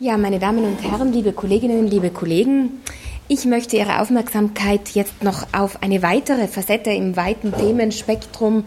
[0.00, 2.82] Ja, meine Damen und Herren, liebe Kolleginnen, liebe Kollegen,
[3.26, 8.62] ich möchte Ihre Aufmerksamkeit jetzt noch auf eine weitere Facette im weiten Themenspektrum,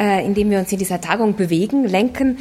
[0.00, 2.38] äh, in dem wir uns in dieser Tagung bewegen, lenken.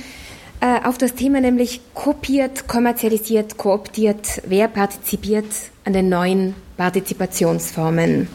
[0.62, 5.52] Äh, auf das Thema nämlich kopiert, kommerzialisiert, kooptiert, wer partizipiert
[5.84, 8.30] an den neuen Partizipationsformen.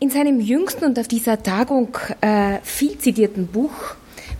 [0.00, 3.94] In seinem jüngsten und auf dieser Tagung äh, viel zitierten Buch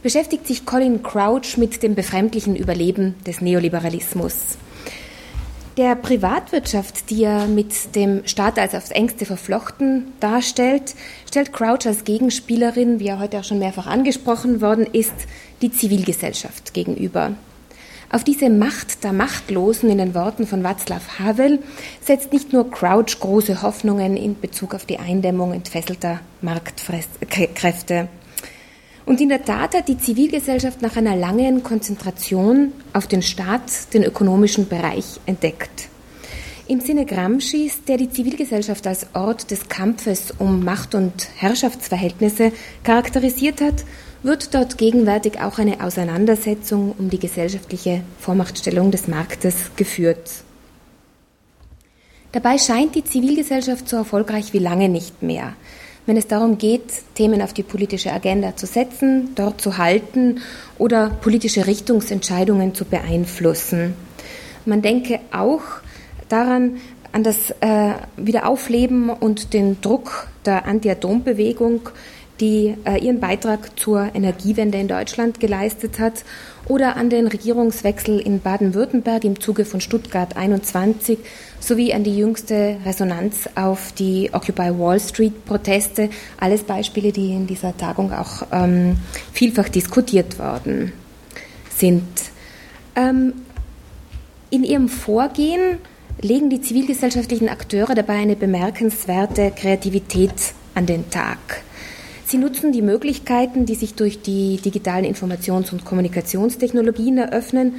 [0.06, 4.56] beschäftigt sich Colin Crouch mit dem befremdlichen Überleben des Neoliberalismus.
[5.76, 10.94] Der Privatwirtschaft, die er mit dem Staat als aufs engste verflochten darstellt,
[11.28, 15.12] stellt Crouch als Gegenspielerin, wie er heute auch schon mehrfach angesprochen worden ist,
[15.60, 17.32] die Zivilgesellschaft gegenüber.
[18.08, 21.58] Auf diese Macht der Machtlosen in den Worten von Václav Havel
[22.00, 28.08] setzt nicht nur Crouch große Hoffnungen in Bezug auf die Eindämmung entfesselter Marktkräfte.
[29.06, 34.02] Und in der Tat hat die Zivilgesellschaft nach einer langen Konzentration auf den Staat den
[34.02, 35.88] ökonomischen Bereich entdeckt.
[36.66, 42.50] Im Sinne Gramscis, der die Zivilgesellschaft als Ort des Kampfes um Macht- und Herrschaftsverhältnisse
[42.82, 43.84] charakterisiert hat,
[44.24, 50.42] wird dort gegenwärtig auch eine Auseinandersetzung um die gesellschaftliche Vormachtstellung des Marktes geführt.
[52.32, 55.54] Dabei scheint die Zivilgesellschaft so erfolgreich wie lange nicht mehr
[56.06, 60.40] wenn es darum geht, Themen auf die politische Agenda zu setzen, dort zu halten
[60.78, 63.94] oder politische Richtungsentscheidungen zu beeinflussen.
[64.64, 65.62] Man denke auch
[66.28, 66.78] daran,
[67.12, 71.88] an das äh, Wiederaufleben und den Druck der Anti-Atom-Bewegung,
[72.40, 76.24] die äh, ihren Beitrag zur Energiewende in Deutschland geleistet hat
[76.66, 81.18] oder an den Regierungswechsel in Baden-Württemberg im Zuge von Stuttgart 21
[81.60, 86.10] sowie an die jüngste Resonanz auf die Occupy Wall Street Proteste.
[86.38, 88.96] Alles Beispiele, die in dieser Tagung auch ähm,
[89.32, 90.92] vielfach diskutiert worden
[91.70, 92.04] sind.
[92.94, 93.32] Ähm,
[94.50, 95.78] in ihrem Vorgehen
[96.20, 101.62] legen die zivilgesellschaftlichen Akteure dabei eine bemerkenswerte Kreativität an den Tag.
[102.26, 107.76] Sie nutzen die Möglichkeiten, die sich durch die digitalen Informations- und Kommunikationstechnologien eröffnen.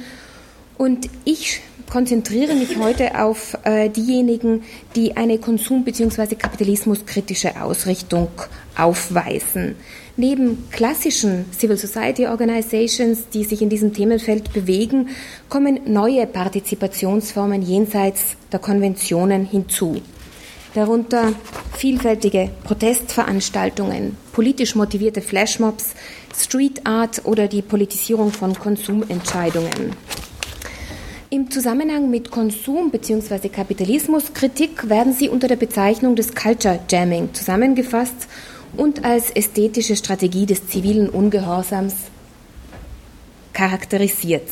[0.78, 1.60] Und ich
[1.90, 4.62] konzentriere mich heute auf äh, diejenigen,
[4.96, 6.34] die eine konsum- bzw.
[6.36, 8.28] kapitalismuskritische Ausrichtung
[8.74, 9.74] aufweisen.
[10.16, 15.10] Neben klassischen Civil Society Organizations, die sich in diesem Themenfeld bewegen,
[15.50, 20.00] kommen neue Partizipationsformen jenseits der Konventionen hinzu
[20.74, 21.32] darunter
[21.78, 25.94] vielfältige Protestveranstaltungen, politisch motivierte Flashmobs,
[26.36, 29.92] Street Art oder die Politisierung von Konsumentscheidungen.
[31.30, 33.48] Im Zusammenhang mit Konsum- bzw.
[33.48, 38.26] Kapitalismuskritik werden sie unter der Bezeichnung des Culture Jamming zusammengefasst
[38.76, 41.94] und als ästhetische Strategie des zivilen Ungehorsams
[43.52, 44.48] charakterisiert.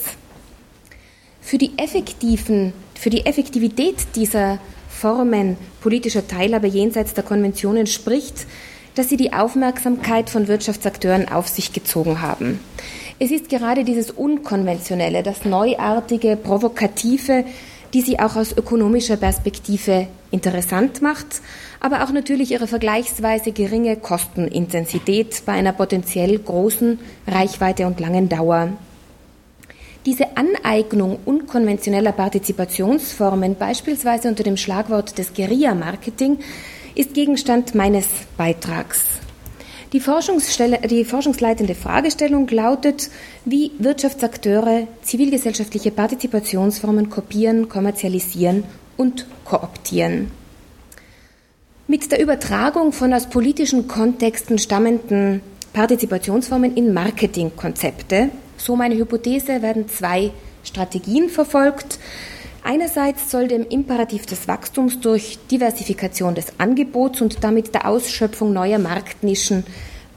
[1.41, 4.61] Für die, effektiven, für die Effektivität dieser
[4.97, 8.47] Formen politischer Teilhabe jenseits der Konventionen spricht,
[8.95, 12.61] dass sie die Aufmerksamkeit von Wirtschaftsakteuren auf sich gezogen haben.
[13.19, 17.45] Es ist gerade dieses Unkonventionelle, das Neuartige, Provokative,
[17.93, 21.41] die sie auch aus ökonomischer Perspektive interessant macht,
[21.81, 28.71] aber auch natürlich ihre vergleichsweise geringe Kostenintensität bei einer potenziell großen Reichweite und langen Dauer
[30.07, 36.39] diese Aneignung unkonventioneller Partizipationsformen, beispielsweise unter dem Schlagwort des Guerilla-Marketing,
[36.95, 38.07] ist Gegenstand meines
[38.37, 39.05] Beitrags.
[39.93, 40.03] Die,
[40.89, 43.11] die forschungsleitende Fragestellung lautet,
[43.45, 48.65] wie Wirtschaftsakteure zivilgesellschaftliche Partizipationsformen kopieren, kommerzialisieren
[48.97, 50.31] und kooptieren.
[51.89, 55.41] Mit der Übertragung von aus politischen Kontexten stammenden
[55.73, 60.33] Partizipationsformen in Marketingkonzepte so meine Hypothese, werden zwei
[60.65, 61.99] Strategien verfolgt.
[62.63, 68.79] Einerseits soll dem Imperativ des Wachstums durch Diversifikation des Angebots und damit der Ausschöpfung neuer
[68.79, 69.65] Marktnischen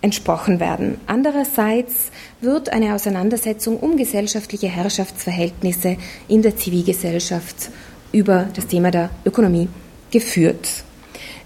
[0.02, 1.00] entsprochen werden.
[1.06, 2.12] Andererseits
[2.42, 7.70] wird eine Auseinandersetzung um gesellschaftliche Herrschaftsverhältnisse in der Zivilgesellschaft
[8.12, 9.68] über das Thema der Ökonomie
[10.10, 10.84] geführt.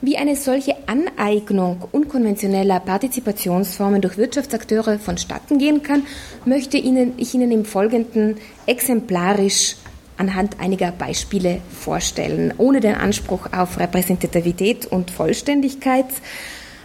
[0.05, 6.03] Wie eine solche Aneignung unkonventioneller Partizipationsformen durch Wirtschaftsakteure vonstatten gehen kann,
[6.43, 8.35] möchte ich Ihnen im Folgenden
[8.65, 9.77] exemplarisch
[10.17, 16.07] anhand einiger Beispiele vorstellen, ohne den Anspruch auf Repräsentativität und Vollständigkeit.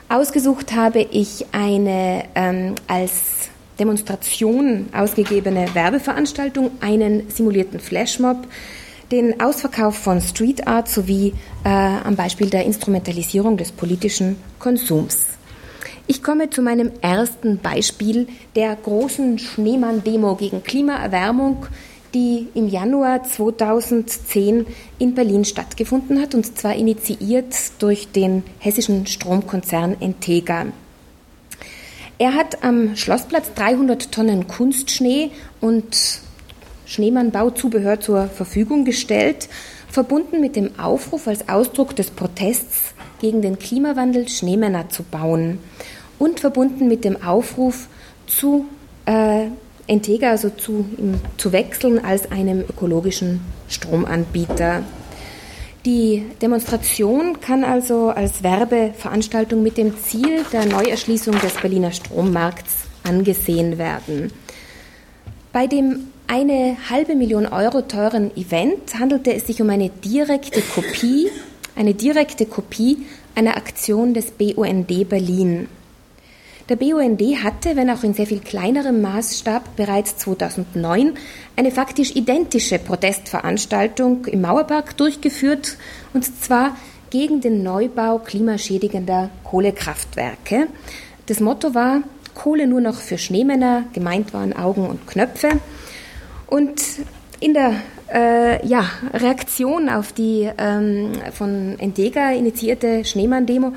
[0.08, 3.48] Ausgesucht habe ich eine ähm, als
[3.80, 8.46] Demonstration ausgegebene Werbeveranstaltung, einen simulierten Flashmob,
[9.10, 11.32] den Ausverkauf von Street Art sowie
[11.64, 15.26] äh, am Beispiel der Instrumentalisierung des politischen Konsums.
[16.06, 21.66] Ich komme zu meinem ersten Beispiel der großen Schneemann-Demo gegen Klimaerwärmung,
[22.14, 24.66] die im Januar 2010
[24.98, 30.66] in Berlin stattgefunden hat, und zwar initiiert durch den hessischen Stromkonzern Entega.
[32.18, 35.30] Er hat am Schlossplatz 300 Tonnen Kunstschnee
[35.60, 36.20] und
[36.88, 39.48] Schneemannbauzubehör zur Verfügung gestellt,
[39.90, 45.58] verbunden mit dem Aufruf als Ausdruck des Protests gegen den Klimawandel Schneemänner zu bauen
[46.18, 47.88] und verbunden mit dem Aufruf
[48.26, 48.66] zu
[49.06, 49.46] äh,
[49.86, 50.84] Entega, also zu,
[51.38, 54.82] zu wechseln als einem ökologischen Stromanbieter.
[55.86, 63.78] Die Demonstration kann also als Werbeveranstaltung mit dem Ziel der Neuerschließung des Berliner Strommarkts angesehen
[63.78, 64.30] werden.
[65.52, 71.30] Bei dem eine halbe Million Euro teuren Event handelte es sich um eine direkte Kopie,
[71.74, 72.98] eine direkte Kopie
[73.34, 75.68] einer Aktion des BUND Berlin.
[76.68, 81.14] Der BUND hatte, wenn auch in sehr viel kleinerem Maßstab, bereits 2009
[81.56, 85.78] eine faktisch identische Protestveranstaltung im Mauerpark durchgeführt,
[86.12, 86.76] und zwar
[87.08, 90.66] gegen den Neubau klimaschädigender Kohlekraftwerke.
[91.24, 92.02] Das Motto war
[92.34, 95.48] Kohle nur noch für Schneemänner, gemeint waren Augen und Knöpfe.
[96.48, 96.82] Und
[97.40, 97.74] in der
[98.12, 103.72] äh, ja, Reaktion auf die ähm, von Entega initiierte Schneemann-Demo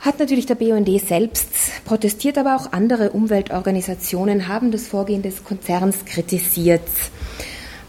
[0.00, 1.50] hat natürlich der BUND selbst
[1.84, 6.88] protestiert, aber auch andere Umweltorganisationen haben das Vorgehen des Konzerns kritisiert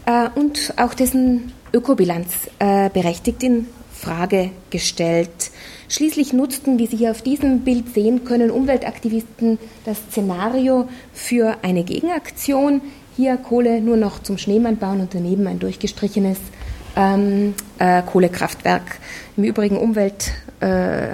[0.06, 5.50] äh, und auch dessen Ökobilanz äh, berechtigt in Frage gestellt.
[5.88, 11.84] Schließlich nutzten, wie Sie hier auf diesem Bild sehen können, Umweltaktivisten das Szenario für eine
[11.84, 12.80] Gegenaktion.
[13.16, 16.38] Hier Kohle nur noch zum Schneemann bauen und daneben ein durchgestrichenes
[16.96, 18.98] ähm, äh, Kohlekraftwerk.
[19.36, 21.08] Im Übrigen Umwelt äh,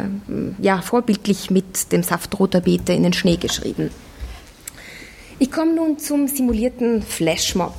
[0.61, 3.91] ja, vorbildlich mit dem Saft roter Beete in den Schnee geschrieben.
[5.39, 7.75] Ich komme nun zum simulierten Flashmob.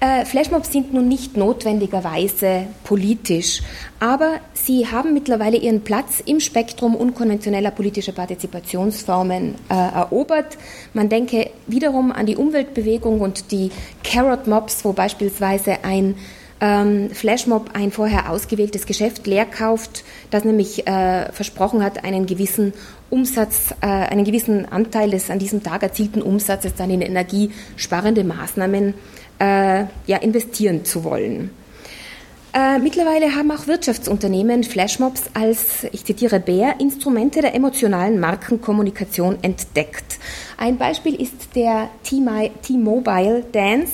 [0.00, 3.62] Äh, Flashmobs sind nun nicht notwendigerweise politisch,
[3.98, 10.56] aber sie haben mittlerweile ihren Platz im Spektrum unkonventioneller politischer Partizipationsformen äh, erobert.
[10.94, 13.72] Man denke wiederum an die Umweltbewegung und die
[14.04, 16.14] Carrot Mobs, wo beispielsweise ein
[16.60, 22.72] ähm, Flashmob ein vorher ausgewähltes Geschäft leer kauft, das nämlich äh, versprochen hat, einen gewissen
[23.10, 28.94] Umsatz, äh, einen gewissen Anteil des an diesem Tag erzielten Umsatzes dann in energiesparende Maßnahmen
[29.38, 31.50] äh, ja, investieren zu wollen.
[32.54, 40.18] Äh, mittlerweile haben auch Wirtschaftsunternehmen Flashmobs als, ich zitiere Bär, Instrumente der emotionalen Markenkommunikation entdeckt.
[40.56, 43.92] Ein Beispiel ist der T-Mobile Dance,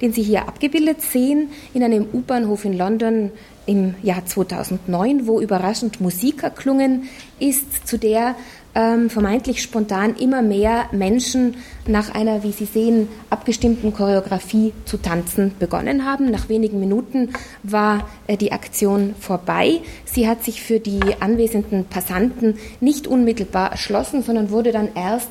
[0.00, 3.30] den Sie hier abgebildet sehen, in einem U-Bahnhof in London
[3.66, 7.08] im Jahr 2009, wo überraschend Musik erklungen
[7.38, 8.34] ist, zu der
[8.74, 15.52] ähm, vermeintlich spontan immer mehr Menschen nach einer, wie Sie sehen, abgestimmten Choreografie zu tanzen
[15.58, 16.30] begonnen haben.
[16.30, 17.30] Nach wenigen Minuten
[17.62, 19.80] war äh, die Aktion vorbei.
[20.04, 25.30] Sie hat sich für die anwesenden Passanten nicht unmittelbar erschlossen, sondern wurde dann erst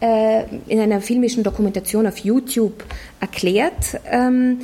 [0.00, 2.84] äh, in einer filmischen Dokumentation auf YouTube
[3.20, 4.00] erklärt.
[4.10, 4.60] Ähm,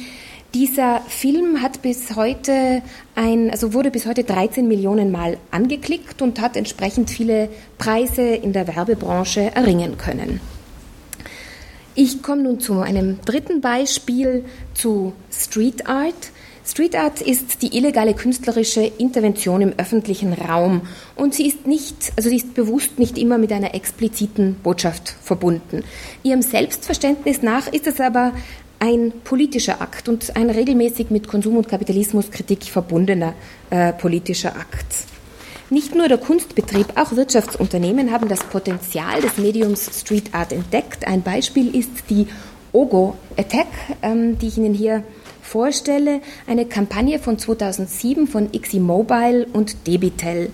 [0.56, 2.80] dieser Film hat bis heute
[3.14, 8.54] ein, also wurde bis heute 13 Millionen Mal angeklickt und hat entsprechend viele Preise in
[8.54, 10.40] der Werbebranche erringen können.
[11.94, 16.30] Ich komme nun zu einem dritten Beispiel zu Street Art.
[16.64, 22.30] Street Art ist die illegale künstlerische Intervention im öffentlichen Raum und sie ist nicht, also
[22.30, 25.84] sie ist bewusst nicht immer mit einer expliziten Botschaft verbunden.
[26.22, 28.32] Ihrem Selbstverständnis nach ist es aber
[28.78, 33.34] ein politischer Akt und ein regelmäßig mit Konsum- und Kapitalismuskritik verbundener
[33.70, 34.86] äh, politischer Akt.
[35.68, 41.06] Nicht nur der Kunstbetrieb, auch Wirtschaftsunternehmen haben das Potenzial des Mediums Street Art entdeckt.
[41.06, 42.28] Ein Beispiel ist die
[42.72, 43.66] Ogo Attack,
[44.02, 45.02] ähm, die ich Ihnen hier
[45.42, 50.50] vorstelle, eine Kampagne von 2007 von Xi Mobile und Debitel.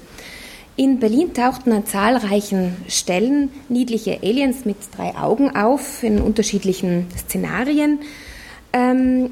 [0.76, 7.98] In Berlin tauchten an zahlreichen Stellen niedliche Aliens mit drei Augen auf in unterschiedlichen Szenarien.
[8.72, 9.30] Ähm,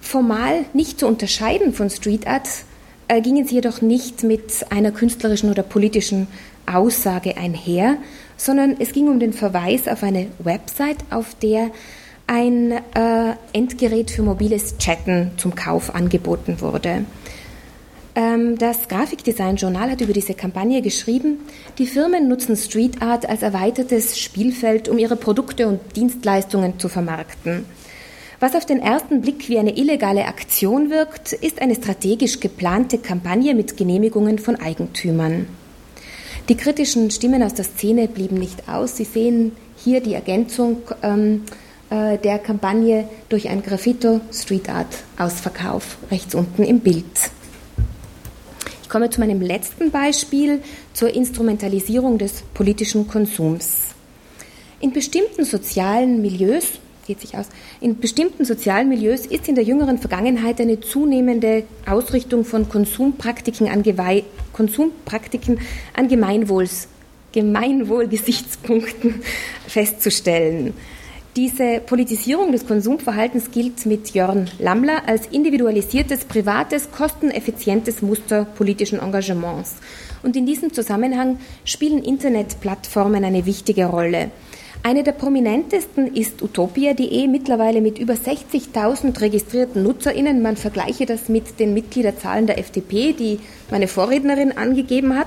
[0.00, 2.48] formal nicht zu unterscheiden von Street Art
[3.06, 6.26] äh, gingen sie jedoch nicht mit einer künstlerischen oder politischen
[6.66, 7.96] Aussage einher,
[8.36, 11.70] sondern es ging um den Verweis auf eine Website, auf der
[12.26, 17.04] ein äh, Endgerät für mobiles Chatten zum Kauf angeboten wurde.
[18.18, 21.38] Ähm, das Grafikdesign-Journal hat über diese Kampagne geschrieben,
[21.78, 27.64] die Firmen nutzen Street Art als erweitertes Spielfeld, um ihre Produkte und Dienstleistungen zu vermarkten.
[28.40, 33.54] Was auf den ersten Blick wie eine illegale Aktion wirkt, ist eine strategisch geplante Kampagne
[33.54, 35.46] mit Genehmigungen von Eigentümern.
[36.48, 38.96] Die kritischen Stimmen aus der Szene blieben nicht aus.
[38.96, 41.44] Sie sehen hier die Ergänzung ähm,
[41.90, 47.04] äh, der Kampagne durch ein Graffito Street Art Ausverkauf rechts unten im Bild.
[48.88, 50.62] Ich komme zu meinem letzten Beispiel
[50.94, 53.88] zur Instrumentalisierung des politischen Konsums.
[54.80, 56.64] In bestimmten sozialen Milieus,
[57.06, 57.48] geht sich aus,
[57.82, 63.82] in bestimmten sozialen Milieus ist in der jüngeren Vergangenheit eine zunehmende Ausrichtung von Konsumpraktiken an,
[63.82, 65.60] Gewei Konsumpraktiken
[65.92, 66.88] an Gemeinwohls
[67.32, 69.20] Gemeinwohlgesichtspunkten
[69.66, 70.72] festzustellen.
[71.36, 79.76] Diese Politisierung des Konsumverhaltens gilt mit Jörn Lammler als individualisiertes, privates, kosteneffizientes Muster politischen Engagements.
[80.22, 84.30] Und in diesem Zusammenhang spielen Internetplattformen eine wichtige Rolle.
[84.82, 90.40] Eine der prominentesten ist utopia.de, mittlerweile mit über 60.000 registrierten NutzerInnen.
[90.40, 95.26] Man vergleiche das mit den Mitgliederzahlen der FDP, die meine Vorrednerin angegeben hat.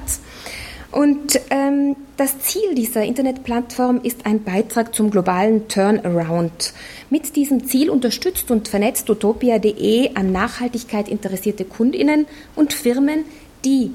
[0.91, 6.73] Und ähm, das Ziel dieser Internetplattform ist ein Beitrag zum globalen Turnaround.
[7.09, 13.23] Mit diesem Ziel unterstützt und vernetzt utopia.de an Nachhaltigkeit interessierte Kundinnen und Firmen,
[13.63, 13.91] die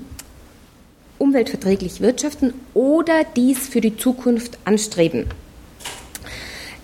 [1.18, 5.26] umweltverträglich wirtschaften oder dies für die Zukunft anstreben.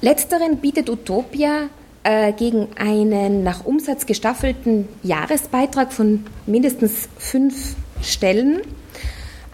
[0.02, 1.68] Letzteren bietet Utopia
[2.02, 8.60] äh, gegen einen nach Umsatz gestaffelten Jahresbeitrag von mindestens fünf Stellen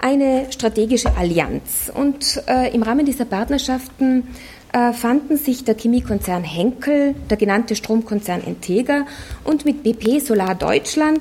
[0.00, 1.90] eine strategische Allianz.
[1.92, 4.28] Und äh, im Rahmen dieser Partnerschaften
[4.72, 9.06] äh, fanden sich der Chemiekonzern Henkel, der genannte Stromkonzern Entega
[9.44, 11.20] und mit BP Solar Deutschland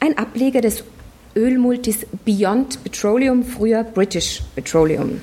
[0.00, 0.84] ein Ableger des
[1.36, 5.20] Ölmultis Beyond Petroleum, früher British Petroleum.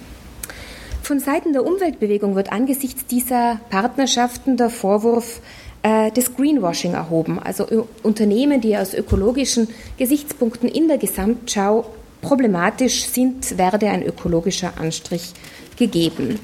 [1.02, 5.42] Von Seiten der Umweltbewegung wird angesichts dieser Partnerschaften der Vorwurf
[5.84, 11.86] äh, des Greenwashing erhoben, also Unternehmen, die aus ökologischen Gesichtspunkten in der Gesamtschau
[12.28, 15.32] problematisch sind, werde ein ökologischer Anstrich
[15.78, 16.40] gegeben.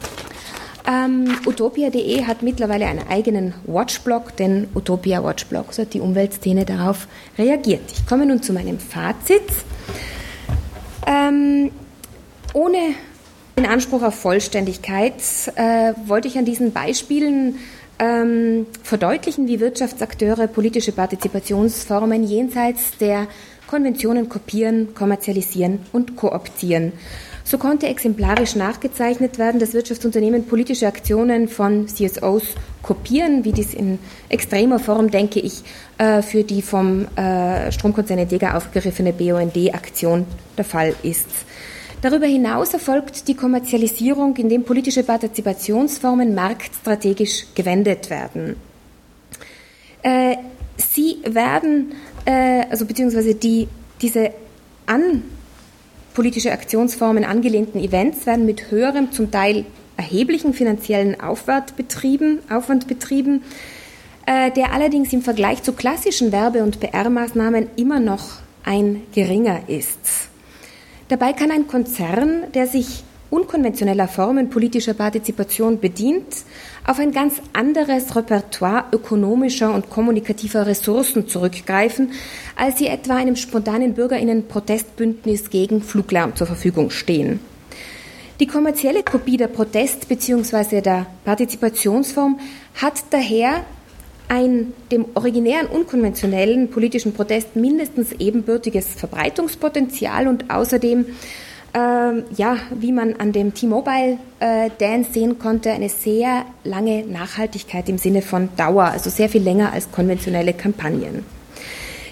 [0.88, 7.08] Ähm, Utopia.de hat mittlerweile einen eigenen Watchblog, den Utopia Watchblog, so hat die Umweltszene darauf
[7.38, 7.82] reagiert.
[7.94, 9.44] Ich komme nun zu meinem Fazit.
[11.06, 11.72] Ähm,
[12.54, 12.78] ohne
[13.58, 15.16] den Anspruch auf Vollständigkeit
[15.56, 17.60] äh, wollte ich an diesen Beispielen
[18.00, 23.28] ähm, verdeutlichen, wie Wirtschaftsakteure politische Partizipationsformen jenseits der
[23.74, 26.92] Konventionen kopieren, kommerzialisieren und kooptieren.
[27.44, 32.44] So konnte exemplarisch nachgezeichnet werden, dass Wirtschaftsunternehmen politische Aktionen von CSOs
[32.84, 33.98] kopieren, wie dies in
[34.30, 35.64] extremer Form, denke ich,
[35.98, 41.30] äh, für die vom äh, Stromkonzern Edega aufgegriffene BUND-Aktion der Fall ist.
[42.04, 48.56] Darüber hinaus erfolgt die Kommerzialisierung, indem politische Partizipationsformen marktstrategisch gewendet werden.
[50.04, 50.36] Äh,
[50.78, 51.94] sie werden
[52.26, 53.68] äh, also beziehungsweise die,
[54.02, 54.32] diese
[54.86, 55.24] an
[56.14, 59.66] politische Aktionsformen angelehnten Events werden mit höherem, zum Teil
[59.98, 63.42] erheblichen finanziellen Aufwand betrieben, Aufwand betrieben
[64.26, 70.30] äh, der allerdings im Vergleich zu klassischen Werbe- und PR-Maßnahmen immer noch ein geringer ist.
[71.10, 73.04] Dabei kann ein Konzern, der sich
[73.34, 76.44] unkonventioneller Formen politischer Partizipation bedient,
[76.86, 82.12] auf ein ganz anderes Repertoire ökonomischer und kommunikativer Ressourcen zurückgreifen,
[82.56, 87.40] als sie etwa einem spontanen Bürgerinnen-Protestbündnis gegen Fluglärm zur Verfügung stehen.
[88.40, 90.82] Die kommerzielle Kopie der Protest- bzw.
[90.82, 92.40] der Partizipationsform
[92.76, 93.64] hat daher
[94.28, 101.06] ein dem originären unkonventionellen politischen Protest mindestens ebenbürtiges Verbreitungspotenzial und außerdem
[101.74, 107.90] ähm, ja, wie man an dem T-Mobile äh, Dance sehen konnte, eine sehr lange Nachhaltigkeit
[107.90, 111.26] im Sinne von Dauer, also sehr viel länger als konventionelle Kampagnen.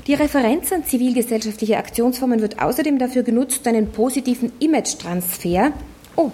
[0.08, 5.72] Die Referenz an zivilgesellschaftliche Aktionsformen wird außerdem dafür genutzt, einen positiven Image-Transfer,
[6.16, 6.32] oh,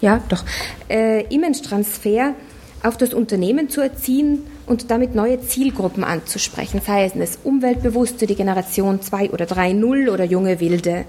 [0.00, 0.44] ja, doch,
[0.88, 2.34] äh, Image-Transfer
[2.82, 9.02] auf das Unternehmen zu erziehen und damit neue Zielgruppen anzusprechen, sei es Umweltbewusste, die Generation
[9.02, 11.04] 2 oder 3.0 oder junge Wilde.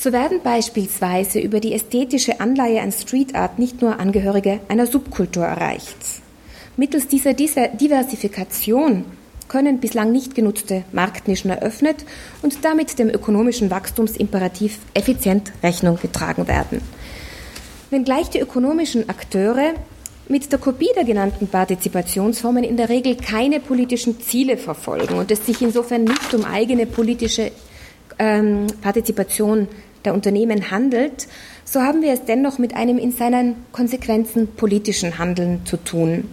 [0.00, 5.44] So werden beispielsweise über die ästhetische Anleihe an Street Art nicht nur Angehörige einer Subkultur
[5.44, 5.96] erreicht.
[6.76, 9.04] Mittels dieser Diversifikation
[9.48, 12.04] können bislang nicht genutzte Marktnischen eröffnet
[12.42, 16.80] und damit dem ökonomischen Wachstumsimperativ effizient Rechnung getragen werden.
[17.90, 19.74] Wenngleich die ökonomischen Akteure
[20.28, 25.44] mit der Kopie der genannten Partizipationsformen in der Regel keine politischen Ziele verfolgen und es
[25.44, 27.50] sich insofern nicht um eigene politische
[28.18, 29.66] ähm, Partizipation
[30.04, 31.26] der Unternehmen handelt,
[31.64, 36.28] so haben wir es dennoch mit einem in seinen Konsequenzen politischen Handeln zu tun.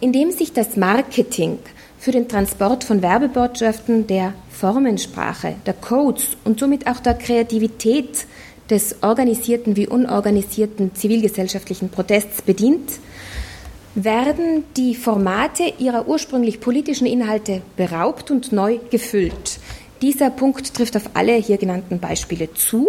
[0.00, 1.58] Indem sich das Marketing
[1.98, 8.26] für den Transport von Werbebotschaften der Formensprache, der Codes und somit auch der Kreativität
[8.70, 13.00] des organisierten wie unorganisierten zivilgesellschaftlichen Protests bedient,
[13.94, 19.58] werden die Formate ihrer ursprünglich politischen Inhalte beraubt und neu gefüllt.
[20.02, 22.88] Dieser Punkt trifft auf alle hier genannten Beispiele zu.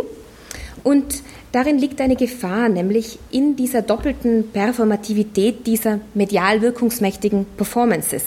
[0.83, 8.23] Und darin liegt eine Gefahr, nämlich in dieser doppelten Performativität dieser medial wirkungsmächtigen Performances.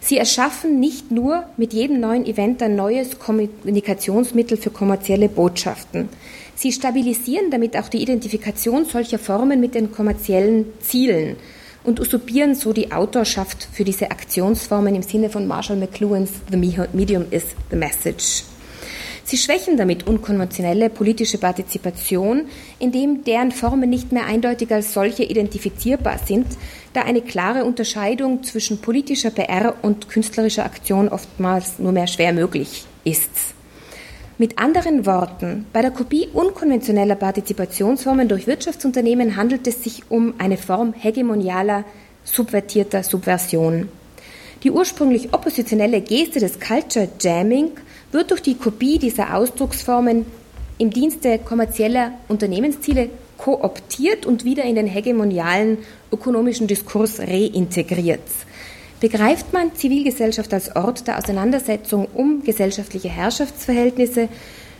[0.00, 6.08] Sie erschaffen nicht nur mit jedem neuen Event ein neues Kommunikationsmittel für kommerzielle Botschaften.
[6.56, 11.36] Sie stabilisieren damit auch die Identifikation solcher Formen mit den kommerziellen Zielen
[11.84, 17.26] und usurpieren so die Autorschaft für diese Aktionsformen im Sinne von Marshall McLuhans The Medium
[17.30, 18.44] is the Message.
[19.24, 22.46] Sie schwächen damit unkonventionelle politische Partizipation,
[22.78, 26.46] indem deren Formen nicht mehr eindeutig als solche identifizierbar sind,
[26.92, 32.84] da eine klare Unterscheidung zwischen politischer PR und künstlerischer Aktion oftmals nur mehr schwer möglich
[33.04, 33.54] ist.
[34.42, 40.56] Mit anderen Worten, bei der Kopie unkonventioneller Partizipationsformen durch Wirtschaftsunternehmen handelt es sich um eine
[40.56, 41.84] Form hegemonialer,
[42.24, 43.88] subvertierter Subversion.
[44.64, 47.70] Die ursprünglich oppositionelle Geste des Culture Jamming
[48.10, 50.26] wird durch die Kopie dieser Ausdrucksformen
[50.76, 55.78] im Dienste kommerzieller Unternehmensziele kooptiert und wieder in den hegemonialen
[56.10, 58.18] ökonomischen Diskurs reintegriert.
[59.02, 64.28] Begreift man Zivilgesellschaft als Ort der Auseinandersetzung um gesellschaftliche Herrschaftsverhältnisse,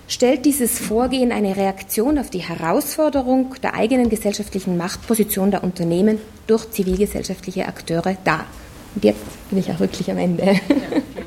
[0.07, 6.71] stellt dieses Vorgehen eine Reaktion auf die Herausforderung der eigenen gesellschaftlichen Machtposition der Unternehmen durch
[6.71, 8.47] zivilgesellschaftliche Akteure dar.
[8.95, 9.19] Und jetzt
[9.51, 10.45] bin ich auch wirklich am Ende.
[10.45, 10.53] Ja.